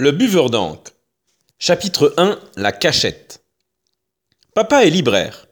[0.00, 0.92] Le buveur d'encre.
[1.58, 3.44] Chapitre 1 La cachette.
[4.54, 5.46] Papa est libraire.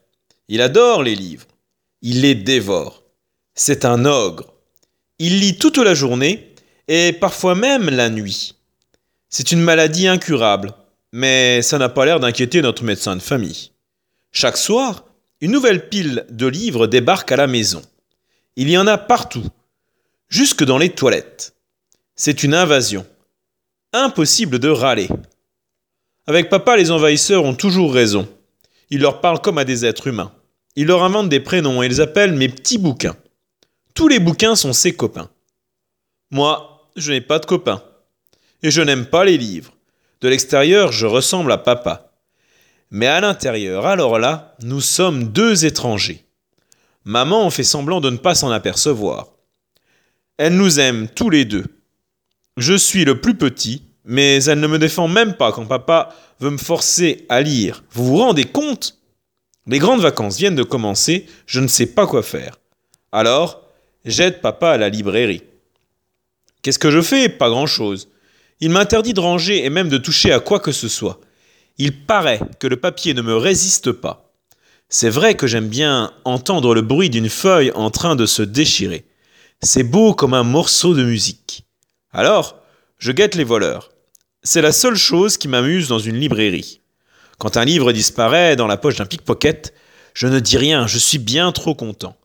[0.47, 1.45] Il adore les livres.
[2.01, 3.03] Il les dévore.
[3.53, 4.51] C'est un ogre.
[5.19, 6.55] Il lit toute la journée
[6.87, 8.55] et parfois même la nuit.
[9.29, 10.73] C'est une maladie incurable,
[11.11, 13.69] mais ça n'a pas l'air d'inquiéter notre médecin de famille.
[14.31, 15.05] Chaque soir,
[15.41, 17.83] une nouvelle pile de livres débarque à la maison.
[18.55, 19.45] Il y en a partout,
[20.27, 21.53] jusque dans les toilettes.
[22.15, 23.05] C'est une invasion.
[23.91, 25.09] Impossible de râler.
[26.27, 28.27] Avec papa, les envahisseurs ont toujours raison.
[28.91, 30.31] Ils leur parlent comme à des êtres humains.
[30.75, 33.15] Ils leur inventent des prénoms et ils appellent mes petits bouquins.
[33.95, 35.31] Tous les bouquins sont ses copains.
[36.29, 37.83] Moi, je n'ai pas de copains.
[38.61, 39.73] Et je n'aime pas les livres.
[40.21, 42.11] De l'extérieur, je ressemble à papa.
[42.91, 46.27] Mais à l'intérieur, alors là, nous sommes deux étrangers.
[47.05, 49.29] Maman fait semblant de ne pas s'en apercevoir.
[50.37, 51.65] Elle nous aime tous les deux.
[52.59, 56.49] Je suis le plus petit, mais elle ne me défend même pas quand papa veut
[56.49, 57.85] me forcer à lire.
[57.93, 58.97] Vous vous rendez compte?
[59.65, 62.59] Les grandes vacances viennent de commencer, je ne sais pas quoi faire.
[63.13, 63.61] Alors,
[64.03, 65.43] j'aide papa à la librairie.
[66.61, 67.29] Qu'est-ce que je fais?
[67.29, 68.09] Pas grand-chose.
[68.59, 71.21] Il m'interdit de ranger et même de toucher à quoi que ce soit.
[71.77, 74.33] Il paraît que le papier ne me résiste pas.
[74.89, 79.05] C'est vrai que j'aime bien entendre le bruit d'une feuille en train de se déchirer.
[79.61, 81.63] C'est beau comme un morceau de musique.
[82.11, 82.61] Alors,
[82.97, 83.91] je guette les voleurs.
[84.41, 86.81] C'est la seule chose qui m'amuse dans une librairie.
[87.37, 89.73] Quand un livre disparaît dans la poche d'un pickpocket,
[90.13, 92.17] je ne dis rien, je suis bien trop content.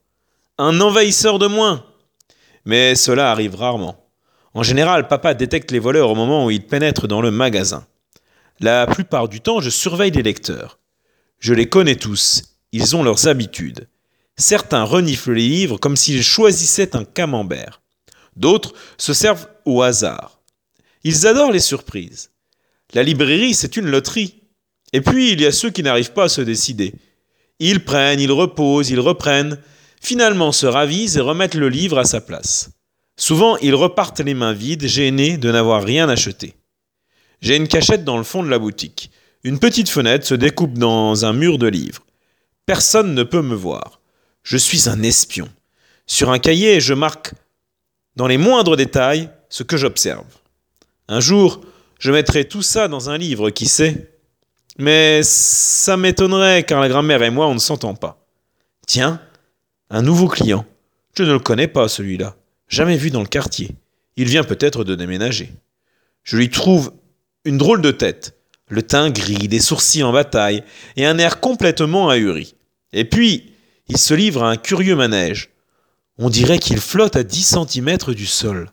[0.59, 1.85] Un envahisseur de moins
[2.65, 4.09] Mais cela arrive rarement.
[4.55, 7.87] En général, papa détecte les voleurs au moment où ils pénètrent dans le magasin.
[8.61, 10.79] La plupart du temps, je surveille les lecteurs.
[11.41, 13.89] Je les connais tous, ils ont leurs habitudes.
[14.37, 17.83] Certains reniflent les livres comme s'ils choisissaient un camembert.
[18.37, 20.41] D'autres se servent au hasard.
[21.05, 22.31] Ils adorent les surprises.
[22.93, 24.43] La librairie, c'est une loterie.
[24.93, 26.95] Et puis, il y a ceux qui n'arrivent pas à se décider.
[27.59, 29.59] Ils prennent, ils reposent, ils reprennent,
[30.01, 32.71] finalement se ravisent et remettent le livre à sa place.
[33.17, 36.55] Souvent, ils repartent les mains vides, gênés de n'avoir rien acheté.
[37.41, 39.11] J'ai une cachette dans le fond de la boutique.
[39.45, 42.03] Une petite fenêtre se découpe dans un mur de livres.
[42.67, 44.01] Personne ne peut me voir.
[44.43, 45.49] Je suis un espion.
[46.07, 47.35] Sur un cahier, je marque
[48.17, 50.25] dans les moindres détails ce que j'observe.
[51.09, 51.61] Un jour,
[51.99, 54.11] je mettrai tout ça dans un livre, qui sait?
[54.79, 58.27] Mais ça m'étonnerait car la grand-mère et moi, on ne s'entend pas.
[58.87, 59.21] Tiens,
[59.91, 60.65] un nouveau client.
[61.17, 62.35] Je ne le connais pas, celui-là.
[62.69, 63.71] Jamais vu dans le quartier.
[64.17, 65.53] Il vient peut-être de déménager.
[66.23, 66.93] Je lui trouve
[67.45, 68.37] une drôle de tête,
[68.69, 70.65] le teint gris, des sourcils en bataille,
[70.97, 72.55] et un air complètement ahuri.
[72.93, 73.53] Et puis,
[73.89, 75.51] il se livre à un curieux manège.
[76.17, 78.71] On dirait qu'il flotte à dix centimètres du sol,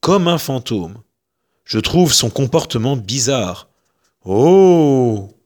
[0.00, 1.02] comme un fantôme.
[1.64, 3.68] Je trouve son comportement bizarre.
[4.24, 5.34] Oh